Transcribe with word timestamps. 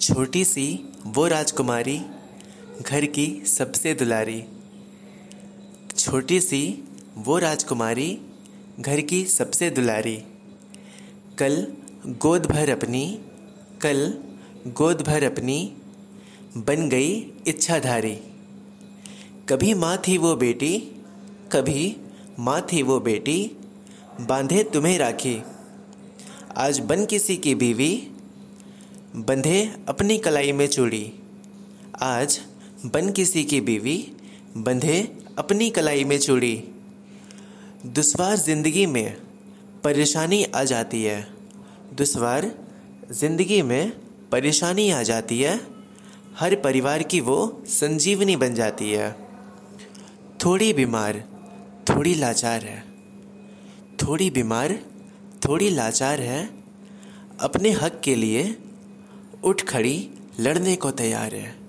छोटी 0.00 0.44
सी 0.44 0.92
वो 1.06 1.26
राजकुमारी, 1.26 2.02
घर 2.82 3.06
की 3.06 3.42
सबसे 3.46 3.94
दुलारी। 3.94 4.44
छोटी 5.98 6.40
सी 6.40 6.84
वो 7.16 7.38
राजकुमारी, 7.38 8.18
घर 8.80 9.00
की 9.00 9.24
सबसे 9.24 9.70
दुलारी। 9.70 10.16
कल 11.38 11.72
गोद 12.06 12.46
भर 12.46 12.70
अपनी, 12.70 13.18
कल 13.82 14.14
गोद 14.66 15.02
भर 15.02 15.24
अपनी 15.24 15.72
बन 16.56 16.88
गई 16.88 17.32
इच्छाधारी। 17.46 18.18
कभी 19.48 19.74
माँ 19.74 20.02
थी 20.08 20.18
वो 20.18 20.36
बेटी, 20.36 20.78
कभी 21.52 21.96
माँ 22.38 22.66
थी 22.72 22.82
वो 22.82 23.00
बेटी, 23.00 23.50
बांधे 24.20 24.62
तुम्हें 24.62 24.98
राखी। 24.98 25.42
आज 26.56 26.78
बन 26.78 27.06
किसी 27.06 27.36
की 27.36 27.54
बीवी 27.54 28.10
बंधे 29.18 29.74
अपनी 29.88 30.18
कलाई 30.18 30.52
में 30.52 30.66
चूड़ी। 30.66 31.12
आज 32.02 32.40
बन 32.86 33.10
किसी 33.10 33.44
की 33.44 33.60
बीवी, 33.60 34.12
बंधे 34.56 35.16
अपनी 35.38 35.70
कलाई 35.70 36.04
में 36.04 36.18
चूड़ी। 36.18 36.64
दुश्वार 37.86 38.36
ज़िंदगी 38.36 38.86
में 38.86 39.16
परेशानी 39.84 40.44
आ 40.44 40.64
जाती 40.64 41.02
है। 41.04 41.28
दुश्वार 41.94 42.50
ज़िंदगी 43.12 43.62
में 43.62 43.92
परेशानी 44.32 44.90
आ 44.90 45.02
जाती 45.02 45.40
है। 45.40 45.60
हर 46.38 46.54
परिवार 46.54 47.02
की 47.02 47.20
वो 47.20 47.62
संजीवनी 47.66 48.36
बन 48.36 48.54
जाती 48.54 48.90
है। 48.90 49.12
थोड़ी 50.44 50.72
बीमार, 50.72 51.24
थोड़ी 51.90 52.14
लाचार 52.14 52.64
है। 52.64 52.84
थोड़ी 54.02 54.30
बीमार, 54.30 54.78
थोड़ी 55.48 55.70
लाचार 55.70 56.20
है। 56.20 56.50
अपने 57.40 57.70
हक 57.70 58.00
के 58.04 58.14
लिए 58.14 58.56
उठ 59.46 59.62
खड़ी 59.62 60.10
लड़ने 60.40 60.76
को 60.76 60.90
तैयार 60.90 61.34
है। 61.34 61.65